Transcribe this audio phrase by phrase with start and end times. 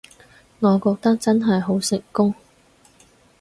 [0.61, 2.33] 我覺得真係好成功